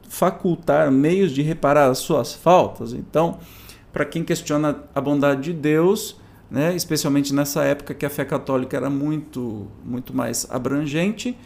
facultar 0.07 0.91
meios 0.91 1.31
de 1.31 1.43
reparar 1.43 1.89
as 1.89 1.99
suas 1.99 2.33
faltas. 2.33 2.93
Então, 2.93 3.37
para 3.93 4.05
quem 4.05 4.23
questiona 4.23 4.77
a 4.93 5.01
bondade 5.01 5.41
de 5.41 5.53
Deus, 5.53 6.15
né, 6.49 6.75
especialmente 6.75 7.33
nessa 7.33 7.63
época 7.63 7.93
que 7.93 8.05
a 8.05 8.09
fé 8.09 8.25
católica 8.25 8.75
era 8.75 8.89
muito, 8.89 9.67
muito 9.83 10.15
mais 10.15 10.47
abrangente, 10.49 11.37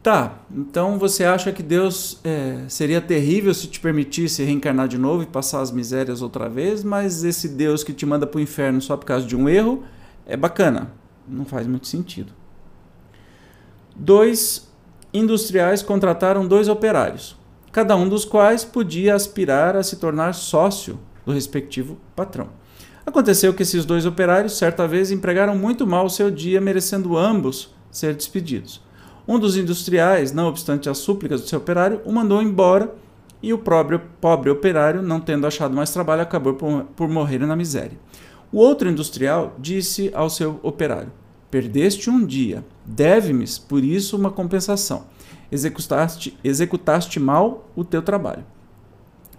Tá, 0.00 0.38
então 0.50 0.96
você 0.96 1.24
acha 1.24 1.52
que 1.52 1.62
Deus 1.62 2.20
é, 2.22 2.64
seria 2.68 3.00
terrível 3.00 3.52
se 3.52 3.66
te 3.66 3.80
permitisse 3.80 4.44
reencarnar 4.44 4.86
de 4.86 4.96
novo 4.96 5.24
e 5.24 5.26
passar 5.26 5.60
as 5.60 5.72
misérias 5.72 6.22
outra 6.22 6.48
vez, 6.48 6.84
mas 6.84 7.24
esse 7.24 7.48
Deus 7.48 7.82
que 7.82 7.92
te 7.92 8.06
manda 8.06 8.26
para 8.26 8.38
o 8.38 8.40
inferno 8.40 8.80
só 8.80 8.96
por 8.96 9.04
causa 9.04 9.26
de 9.26 9.36
um 9.36 9.48
erro 9.48 9.82
é 10.24 10.36
bacana. 10.36 10.92
Não 11.26 11.44
faz 11.44 11.66
muito 11.66 11.88
sentido. 11.88 12.32
Dois 13.94 14.72
industriais 15.12 15.82
contrataram 15.82 16.46
dois 16.46 16.68
operários, 16.68 17.36
cada 17.72 17.96
um 17.96 18.08
dos 18.08 18.24
quais 18.24 18.64
podia 18.64 19.16
aspirar 19.16 19.76
a 19.76 19.82
se 19.82 19.96
tornar 19.96 20.32
sócio 20.32 20.98
do 21.26 21.32
respectivo 21.32 21.98
patrão. 22.14 22.48
Aconteceu 23.08 23.54
que 23.54 23.62
esses 23.62 23.86
dois 23.86 24.04
operários, 24.04 24.58
certa 24.58 24.86
vez, 24.86 25.10
empregaram 25.10 25.56
muito 25.56 25.86
mal 25.86 26.04
o 26.04 26.10
seu 26.10 26.30
dia, 26.30 26.60
merecendo 26.60 27.16
ambos 27.16 27.74
ser 27.90 28.14
despedidos. 28.14 28.82
Um 29.26 29.38
dos 29.38 29.56
industriais, 29.56 30.30
não 30.30 30.46
obstante 30.46 30.90
as 30.90 30.98
súplicas 30.98 31.40
do 31.40 31.48
seu 31.48 31.58
operário, 31.58 32.02
o 32.04 32.12
mandou 32.12 32.42
embora 32.42 32.94
e 33.42 33.50
o 33.50 33.56
pobre, 33.56 33.98
pobre 34.20 34.50
operário, 34.50 35.00
não 35.00 35.20
tendo 35.20 35.46
achado 35.46 35.74
mais 35.74 35.90
trabalho, 35.90 36.20
acabou 36.20 36.52
por, 36.52 36.84
por 36.94 37.08
morrer 37.08 37.38
na 37.38 37.56
miséria. 37.56 37.98
O 38.52 38.58
outro 38.58 38.90
industrial 38.90 39.56
disse 39.58 40.10
ao 40.12 40.28
seu 40.28 40.60
operário: 40.62 41.10
Perdeste 41.50 42.10
um 42.10 42.22
dia, 42.22 42.62
deve-me, 42.84 43.46
por 43.66 43.82
isso, 43.82 44.18
uma 44.18 44.30
compensação. 44.30 45.06
Executaste, 45.50 46.38
executaste 46.44 47.18
mal 47.18 47.70
o 47.74 47.84
teu 47.84 48.02
trabalho. 48.02 48.44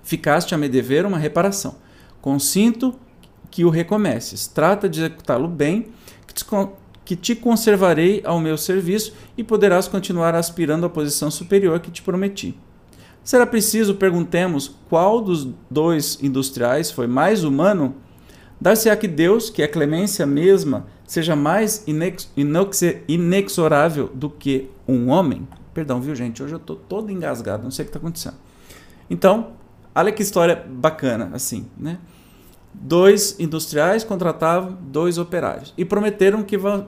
Ficaste 0.01 0.55
a 0.55 0.57
me 0.57 0.67
dever 0.67 1.05
uma 1.05 1.19
reparação. 1.19 1.75
Consinto 2.19 2.95
que 3.49 3.65
o 3.65 3.69
recomeces. 3.69 4.47
Trata 4.47 4.87
de 4.87 4.99
executá-lo 4.99 5.47
bem, 5.47 5.87
que 6.27 6.33
te, 6.33 6.45
que 7.05 7.15
te 7.15 7.35
conservarei 7.35 8.21
ao 8.23 8.39
meu 8.39 8.57
serviço 8.57 9.13
e 9.37 9.43
poderás 9.43 9.87
continuar 9.87 10.35
aspirando 10.35 10.85
à 10.85 10.89
posição 10.89 11.31
superior 11.31 11.79
que 11.79 11.91
te 11.91 12.01
prometi. 12.01 12.57
Será 13.23 13.45
preciso 13.45 13.95
perguntemos 13.95 14.75
qual 14.89 15.21
dos 15.21 15.47
dois 15.69 16.17
industriais 16.21 16.89
foi 16.89 17.07
mais 17.07 17.43
humano? 17.43 17.95
Dar-se-á 18.59 18.95
que 18.95 19.07
Deus, 19.07 19.49
que 19.49 19.61
é 19.61 19.67
clemência 19.67 20.25
mesma, 20.25 20.87
seja 21.05 21.35
mais 21.35 21.83
inex 21.87 22.31
inexorável 23.07 24.09
do 24.13 24.29
que 24.29 24.69
um 24.87 25.09
homem? 25.09 25.47
Perdão, 25.73 26.01
viu, 26.01 26.15
gente? 26.15 26.41
Hoje 26.43 26.53
eu 26.53 26.57
estou 26.57 26.75
todo 26.75 27.11
engasgado, 27.11 27.63
não 27.63 27.71
sei 27.71 27.83
o 27.83 27.85
que 27.85 27.89
está 27.89 27.99
acontecendo. 27.99 28.35
Então, 29.09 29.51
olha 29.95 30.11
que 30.11 30.21
história 30.21 30.55
bacana, 30.55 31.29
assim, 31.33 31.67
né? 31.77 31.99
Dois 32.73 33.39
industriais 33.39 34.03
contratavam 34.03 34.77
dois 34.81 35.17
operários 35.17 35.73
e 35.77 35.83
prometeram 35.83 36.43
que 36.43 36.57
vão, 36.57 36.87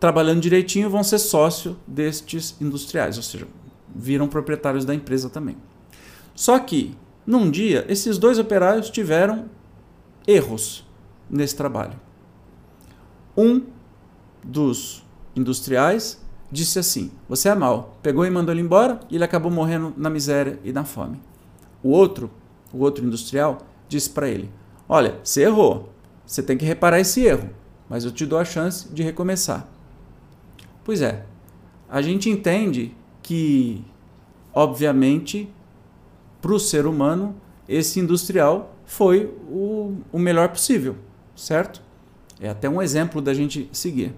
trabalhando 0.00 0.40
direitinho 0.40 0.90
vão 0.90 1.02
ser 1.04 1.18
sócio 1.18 1.76
destes 1.86 2.56
industriais, 2.60 3.16
ou 3.16 3.22
seja, 3.22 3.46
viram 3.94 4.28
proprietários 4.28 4.84
da 4.84 4.94
empresa 4.94 5.28
também. 5.28 5.56
Só 6.34 6.58
que, 6.58 6.96
num 7.26 7.50
dia, 7.50 7.84
esses 7.88 8.16
dois 8.16 8.38
operários 8.38 8.90
tiveram 8.90 9.46
erros 10.26 10.86
nesse 11.28 11.54
trabalho. 11.56 11.98
Um 13.36 13.62
dos 14.42 15.04
industriais 15.34 16.20
disse 16.50 16.78
assim: 16.78 17.10
Você 17.28 17.48
é 17.48 17.54
mal. 17.54 17.98
Pegou 18.02 18.24
e 18.24 18.30
mandou 18.30 18.54
ele 18.54 18.62
embora 18.62 19.00
e 19.10 19.16
ele 19.16 19.24
acabou 19.24 19.50
morrendo 19.50 19.92
na 19.96 20.10
miséria 20.10 20.58
e 20.64 20.72
na 20.72 20.84
fome. 20.84 21.20
O 21.82 21.90
outro, 21.90 22.30
o 22.72 22.78
outro 22.78 23.04
industrial, 23.04 23.58
disse 23.88 24.10
para 24.10 24.28
ele: 24.28 24.50
Olha, 24.88 25.18
você 25.22 25.42
errou. 25.42 25.92
Você 26.24 26.42
tem 26.42 26.56
que 26.56 26.64
reparar 26.64 27.00
esse 27.00 27.24
erro, 27.24 27.50
mas 27.88 28.04
eu 28.04 28.10
te 28.10 28.26
dou 28.26 28.38
a 28.38 28.44
chance 28.44 28.88
de 28.88 29.02
recomeçar. 29.02 29.66
Pois 30.84 31.02
é, 31.02 31.24
a 31.88 32.02
gente 32.02 32.28
entende 32.28 32.94
que, 33.22 33.84
obviamente, 34.52 35.48
para 36.40 36.52
o 36.52 36.60
ser 36.60 36.86
humano, 36.86 37.34
esse 37.68 37.98
industrial 37.98 38.74
foi 38.84 39.26
o, 39.50 39.96
o 40.12 40.18
melhor 40.18 40.48
possível, 40.48 40.96
certo? 41.34 41.82
É 42.40 42.48
até 42.48 42.68
um 42.68 42.80
exemplo 42.80 43.20
da 43.20 43.34
gente 43.34 43.68
seguir. 43.72 44.14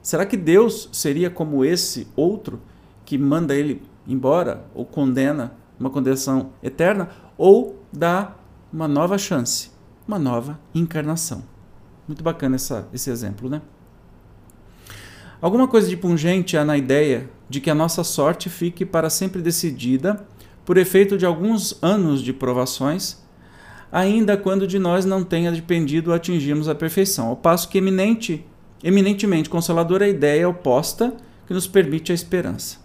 Será 0.00 0.24
que 0.24 0.36
Deus 0.36 0.88
seria 0.92 1.30
como 1.30 1.64
esse 1.64 2.08
outro 2.16 2.60
que 3.04 3.18
manda 3.18 3.54
ele 3.54 3.82
embora 4.06 4.64
ou 4.74 4.84
condena 4.84 5.54
uma 5.78 5.90
condenação 5.90 6.50
eterna 6.62 7.10
ou 7.36 7.80
dá 7.92 8.36
uma 8.72 8.86
nova 8.88 9.18
chance, 9.18 9.71
uma 10.06 10.18
nova 10.18 10.58
encarnação? 10.74 11.44
Muito 12.06 12.22
bacana 12.22 12.56
essa, 12.56 12.88
esse 12.92 13.10
exemplo, 13.10 13.48
né? 13.48 13.62
Alguma 15.40 15.66
coisa 15.66 15.88
de 15.88 15.96
pungente 15.96 16.56
há 16.56 16.64
na 16.64 16.76
ideia 16.76 17.28
de 17.48 17.60
que 17.60 17.68
a 17.68 17.74
nossa 17.74 18.04
sorte 18.04 18.48
fique 18.48 18.84
para 18.86 19.10
sempre 19.10 19.42
decidida 19.42 20.24
por 20.64 20.76
efeito 20.76 21.18
de 21.18 21.26
alguns 21.26 21.76
anos 21.82 22.22
de 22.22 22.32
provações, 22.32 23.18
ainda 23.90 24.36
quando 24.36 24.66
de 24.66 24.78
nós 24.78 25.04
não 25.04 25.24
tenha 25.24 25.50
dependido 25.50 26.12
atingirmos 26.12 26.68
a 26.68 26.74
perfeição, 26.74 27.28
ao 27.28 27.36
passo 27.36 27.68
que 27.68 27.78
eminente, 27.78 28.46
eminentemente 28.82 29.50
consoladora 29.50 30.04
a 30.04 30.08
ideia 30.08 30.48
oposta 30.48 31.12
que 31.46 31.52
nos 31.52 31.66
permite 31.66 32.12
a 32.12 32.14
esperança. 32.14 32.78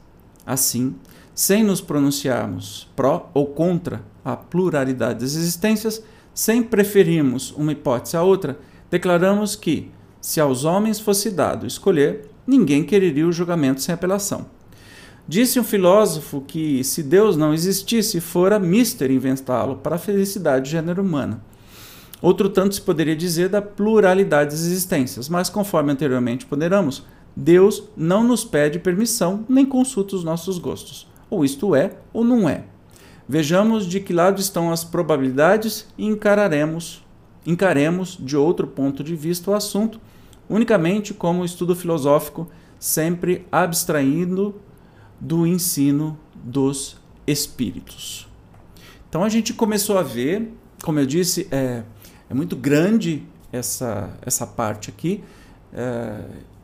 Assim, 0.45 0.95
sem 1.35 1.63
nos 1.63 1.79
pronunciarmos 1.79 2.89
pró 2.95 3.29
ou 3.33 3.45
contra 3.45 4.01
a 4.25 4.35
pluralidade 4.35 5.19
das 5.19 5.35
existências, 5.35 6.03
sem 6.37 6.61
preferirmos 6.61 7.49
uma 7.57 7.71
hipótese 7.71 8.15
à 8.15 8.21
outra, 8.21 8.59
declaramos 8.91 9.55
que, 9.55 9.89
se 10.21 10.39
aos 10.39 10.65
homens 10.65 10.99
fosse 10.99 11.31
dado 11.31 11.65
escolher, 11.65 12.29
ninguém 12.45 12.83
quereria 12.83 13.27
o 13.27 13.31
julgamento 13.31 13.81
sem 13.81 13.95
apelação. 13.95 14.45
Disse 15.27 15.59
um 15.59 15.63
filósofo 15.63 16.41
que, 16.41 16.83
se 16.83 17.01
Deus 17.01 17.35
não 17.35 17.55
existisse, 17.55 18.21
fora 18.21 18.59
mister 18.59 19.09
inventá-lo 19.09 19.77
para 19.77 19.95
a 19.95 19.97
felicidade 19.97 20.69
do 20.69 20.71
gênero 20.71 21.01
humano. 21.01 21.41
Outro 22.21 22.49
tanto 22.49 22.75
se 22.75 22.81
poderia 22.81 23.15
dizer 23.15 23.49
da 23.49 23.59
pluralidade 23.59 24.51
das 24.51 24.61
existências, 24.61 25.27
mas 25.27 25.49
conforme 25.49 25.91
anteriormente 25.91 26.45
ponderamos, 26.45 27.03
Deus 27.35 27.89
não 27.97 28.23
nos 28.23 28.45
pede 28.45 28.77
permissão 28.77 29.43
nem 29.49 29.65
consulta 29.65 30.15
os 30.15 30.23
nossos 30.23 30.59
gostos. 30.59 31.07
Ou 31.31 31.43
isto 31.43 31.73
é, 31.73 31.97
ou 32.13 32.23
não 32.23 32.47
é. 32.47 32.65
Vejamos 33.29 33.85
de 33.85 33.99
que 33.99 34.13
lado 34.13 34.39
estão 34.39 34.71
as 34.71 34.83
probabilidades 34.83 35.85
e 35.97 36.05
encararemos, 36.05 37.03
encaremos 37.45 38.17
de 38.19 38.37
outro 38.37 38.65
ponto 38.65 39.03
de 39.03 39.15
vista 39.15 39.51
o 39.51 39.53
assunto, 39.53 39.99
unicamente 40.49 41.13
como 41.13 41.43
estudo 41.43 41.75
filosófico, 41.75 42.47
sempre 42.79 43.45
abstraindo 43.51 44.55
do 45.19 45.45
ensino 45.45 46.17
dos 46.35 46.97
espíritos. 47.25 48.27
Então 49.09 49.23
a 49.23 49.29
gente 49.29 49.53
começou 49.53 49.97
a 49.97 50.03
ver, 50.03 50.53
como 50.81 50.99
eu 50.99 51.05
disse, 51.05 51.47
é, 51.51 51.83
é 52.29 52.33
muito 52.33 52.55
grande 52.55 53.23
essa, 53.51 54.09
essa 54.21 54.47
parte 54.47 54.89
aqui, 54.89 55.21
é, 55.73 56.23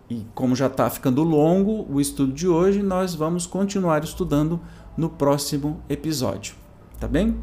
e 0.09 0.25
como 0.35 0.55
já 0.55 0.67
está 0.67 0.89
ficando 0.89 1.23
longo 1.23 1.87
o 1.91 1.99
estudo 1.99 2.31
de 2.31 2.47
hoje, 2.47 2.83
nós 2.83 3.15
vamos 3.15 3.45
continuar 3.45 4.03
estudando 4.03 4.61
no 4.97 5.09
próximo 5.09 5.81
episódio, 5.89 6.55
tá 6.99 7.07
bem? 7.07 7.37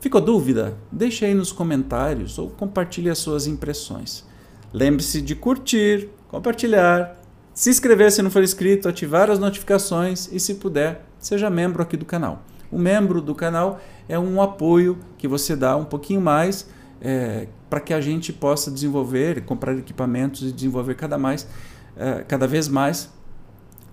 Ficou 0.00 0.20
dúvida? 0.20 0.76
Deixe 0.90 1.24
aí 1.24 1.34
nos 1.34 1.52
comentários 1.52 2.38
ou 2.38 2.50
compartilhe 2.50 3.10
as 3.10 3.18
suas 3.18 3.46
impressões. 3.46 4.24
Lembre-se 4.72 5.20
de 5.20 5.34
curtir, 5.34 6.08
compartilhar, 6.28 7.16
se 7.54 7.70
inscrever 7.70 8.12
se 8.12 8.20
não 8.20 8.30
for 8.30 8.42
inscrito, 8.42 8.88
ativar 8.88 9.30
as 9.30 9.38
notificações 9.38 10.28
e, 10.30 10.38
se 10.38 10.56
puder, 10.56 11.04
seja 11.18 11.48
membro 11.48 11.82
aqui 11.82 11.96
do 11.96 12.04
canal. 12.04 12.42
O 12.70 12.78
membro 12.78 13.22
do 13.22 13.34
canal 13.34 13.80
é 14.08 14.18
um 14.18 14.42
apoio 14.42 14.98
que 15.16 15.26
você 15.26 15.56
dá 15.56 15.76
um 15.76 15.84
pouquinho 15.84 16.20
mais 16.20 16.68
é, 17.00 17.48
para 17.70 17.80
que 17.80 17.94
a 17.94 18.00
gente 18.00 18.32
possa 18.32 18.70
desenvolver, 18.70 19.44
comprar 19.44 19.76
equipamentos 19.76 20.42
e 20.42 20.52
desenvolver 20.52 20.94
cada, 20.94 21.16
mais, 21.16 21.48
é, 21.96 22.22
cada 22.24 22.46
vez 22.46 22.68
mais 22.68 23.10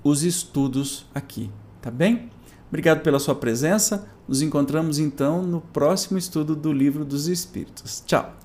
os 0.04 0.24
estudos 0.24 1.06
aqui. 1.16 1.50
Tá 1.82 1.90
bem? 1.90 2.30
Obrigado 2.74 3.02
pela 3.02 3.20
sua 3.20 3.36
presença. 3.36 4.04
Nos 4.28 4.42
encontramos 4.42 4.98
então 4.98 5.44
no 5.44 5.62
próximo 5.62 6.18
estudo 6.18 6.56
do 6.56 6.74
Livro 6.74 7.06
dos 7.06 7.28
Espíritos. 7.28 8.02
Tchau! 8.04 8.43